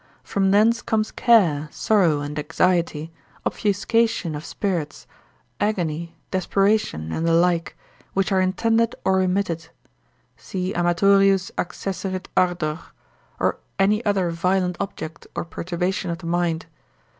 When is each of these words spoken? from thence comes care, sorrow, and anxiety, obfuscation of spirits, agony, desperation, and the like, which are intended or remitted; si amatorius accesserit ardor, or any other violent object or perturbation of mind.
from 0.23 0.49
thence 0.49 0.81
comes 0.81 1.11
care, 1.11 1.69
sorrow, 1.71 2.21
and 2.21 2.39
anxiety, 2.39 3.11
obfuscation 3.45 4.33
of 4.33 4.43
spirits, 4.43 5.05
agony, 5.59 6.15
desperation, 6.31 7.11
and 7.11 7.27
the 7.27 7.33
like, 7.33 7.77
which 8.15 8.31
are 8.31 8.41
intended 8.41 8.95
or 9.05 9.17
remitted; 9.17 9.69
si 10.35 10.73
amatorius 10.73 11.51
accesserit 11.55 12.25
ardor, 12.35 12.79
or 13.39 13.59
any 13.77 14.03
other 14.03 14.31
violent 14.31 14.75
object 14.79 15.27
or 15.35 15.45
perturbation 15.45 16.09
of 16.09 16.23
mind. 16.23 16.65